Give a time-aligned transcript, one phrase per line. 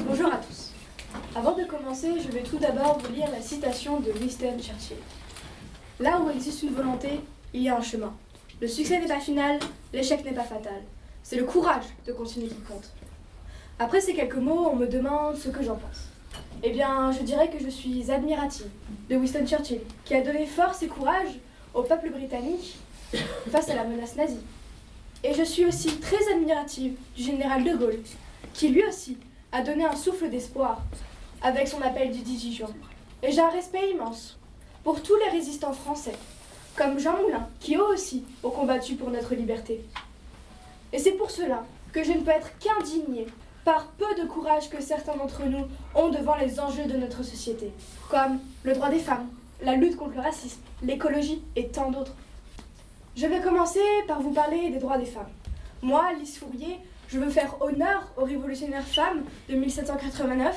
[0.00, 0.72] Bonjour à tous.
[1.34, 4.98] Avant de commencer, je vais tout d'abord vous lire la citation de Winston Churchill.
[6.00, 7.20] Là où existe une volonté,
[7.54, 8.12] il y a un chemin.
[8.60, 9.58] Le succès n'est pas final,
[9.92, 10.82] l'échec n'est pas fatal.
[11.22, 12.92] C'est le courage de continuer qui compte.
[13.78, 16.08] Après ces quelques mots, on me demande ce que j'en pense.
[16.62, 18.68] Eh bien, je dirais que je suis admirative
[19.08, 21.38] de Winston Churchill, qui a donné force et courage
[21.72, 22.76] au peuple britannique
[23.50, 24.40] face à la menace nazie.
[25.24, 28.00] Et je suis aussi très admirative du général de Gaulle,
[28.54, 29.18] qui lui aussi
[29.52, 30.82] a donné un souffle d'espoir
[31.42, 32.74] avec son appel du 18 juin.
[33.22, 34.38] Et j'ai un respect immense
[34.84, 36.14] pour tous les résistants français,
[36.76, 39.84] comme Jean Moulin, qui eux aussi ont combattu pour notre liberté.
[40.92, 43.26] Et c'est pour cela que je ne peux être qu'indignée
[43.64, 47.72] par peu de courage que certains d'entre nous ont devant les enjeux de notre société,
[48.08, 49.26] comme le droit des femmes,
[49.62, 52.14] la lutte contre le racisme, l'écologie et tant d'autres.
[53.16, 55.30] Je vais commencer par vous parler des droits des femmes.
[55.82, 56.78] Moi, Lise Fourier,
[57.08, 60.56] je veux faire honneur aux révolutionnaires femmes de 1789,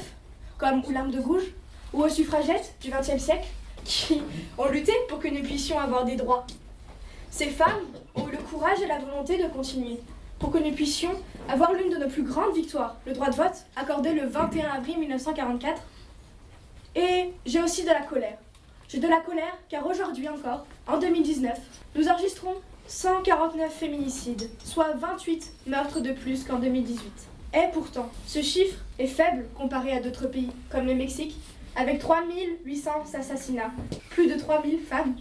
[0.58, 1.54] comme Oulam de Gouges,
[1.94, 3.48] ou aux suffragettes du XXe siècle,
[3.84, 4.22] qui
[4.58, 6.46] ont lutté pour que nous puissions avoir des droits.
[7.32, 10.00] Ces femmes ont eu le courage et la volonté de continuer,
[10.40, 11.12] pour que nous puissions
[11.48, 15.00] avoir l'une de nos plus grandes victoires, le droit de vote, accordé le 21 avril
[15.00, 15.82] 1944.
[16.96, 18.38] Et j'ai aussi de la colère.
[18.88, 21.60] J'ai de la colère car aujourd'hui encore, en 2019,
[21.96, 22.56] nous enregistrons
[22.90, 27.12] 149 féminicides, soit 28 meurtres de plus qu'en 2018.
[27.54, 31.40] Et pourtant, ce chiffre est faible comparé à d'autres pays, comme le Mexique,
[31.76, 33.72] avec 3800 assassinats,
[34.10, 35.16] plus de 3000 femmes.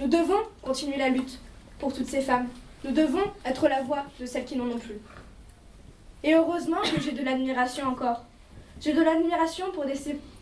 [0.00, 1.38] Nous devons continuer la lutte
[1.78, 2.48] pour toutes ces femmes.
[2.82, 4.98] Nous devons être la voix de celles qui n'en ont plus.
[6.24, 8.24] Et heureusement que j'ai de l'admiration encore.
[8.80, 9.94] J'ai de l'admiration pour des,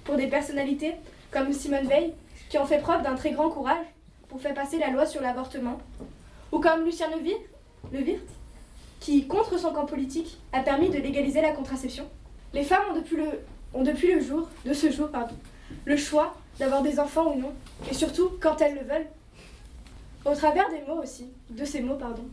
[0.04, 0.94] pour des personnalités
[1.30, 2.14] comme Simone Veil,
[2.48, 3.84] qui ont fait preuve d'un très grand courage
[4.30, 5.78] pour faire passer la loi sur l'avortement,
[6.52, 8.18] ou comme Lucien Levir,
[9.00, 12.08] qui, contre son camp politique, a permis de légaliser la contraception.
[12.52, 15.34] Les femmes ont depuis le, jour, de ce jour, pardon,
[15.86, 17.52] le choix d'avoir des enfants ou non,
[17.90, 19.08] et surtout quand elles le veulent.
[20.24, 22.24] Au travers des mots aussi, de ces mots, pardon,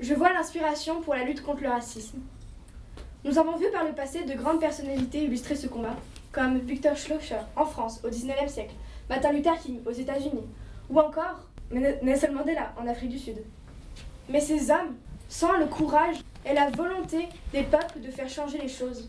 [0.00, 2.18] je vois l'inspiration pour la lutte contre le racisme.
[3.24, 5.94] Nous avons vu par le passé de grandes personnalités illustrer ce combat,
[6.32, 8.74] comme Victor Schloesser en France au XIXe siècle,
[9.08, 10.46] Martin Luther King aux États-Unis,
[10.90, 13.36] ou encore Nelson Mandela en Afrique du Sud.
[14.28, 14.96] Mais ces hommes,
[15.28, 19.08] sans le courage et la volonté des peuples de faire changer les choses,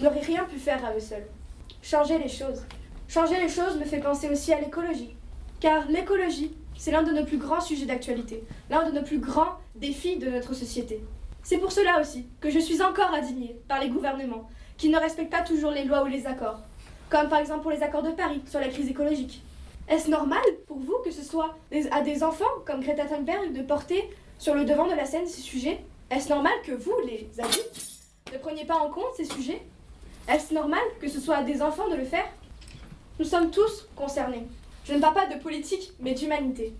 [0.00, 1.26] n'auraient rien pu faire à eux seuls.
[1.82, 2.64] Changer les choses.
[3.08, 5.14] Changer les choses me fait penser aussi à l'écologie.
[5.60, 9.56] Car l'écologie, c'est l'un de nos plus grands sujets d'actualité, l'un de nos plus grands
[9.74, 11.02] défis de notre société.
[11.42, 15.30] C'est pour cela aussi que je suis encore indignée par les gouvernements qui ne respectent
[15.30, 16.60] pas toujours les lois ou les accords,
[17.08, 19.42] comme par exemple pour les accords de Paris sur la crise écologique.
[19.88, 21.56] Est-ce normal pour vous que ce soit
[21.92, 25.40] à des enfants comme Greta Thunberg de porter sur le devant de la scène ces
[25.40, 25.78] sujets?
[26.10, 27.80] Est-ce normal que vous, les adultes,
[28.32, 29.62] ne preniez pas en compte ces sujets?
[30.28, 32.26] Est-ce normal que ce soit à des enfants de le faire?
[33.20, 34.46] Nous sommes tous concernés.
[34.84, 36.74] Je ne parle pas de politique, mais d'humanité.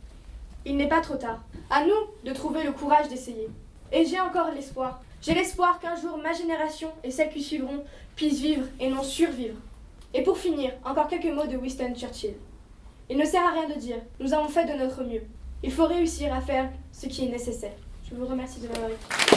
[0.65, 1.45] Il n'est pas trop tard.
[1.71, 3.49] À nous de trouver le courage d'essayer.
[3.93, 5.00] Et j'ai encore l'espoir.
[5.22, 7.84] J'ai l'espoir qu'un jour ma génération et celles qui suivront
[8.16, 9.56] puissent vivre et non survivre.
[10.12, 12.34] Et pour finir, encore quelques mots de Winston Churchill.
[13.09, 13.99] Il ne sert à rien de dire.
[14.19, 15.22] Nous avons fait de notre mieux.
[15.62, 17.75] Il faut réussir à faire ce qui est nécessaire.
[18.09, 19.37] Je vous remercie de m'avoir écouté.